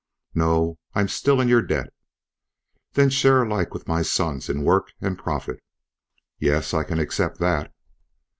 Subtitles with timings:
[0.33, 1.93] "No, I'm still in your debt."
[2.93, 5.61] "Then share alike with my sons in work and profit?"
[6.39, 7.71] "Yes, I can accept that."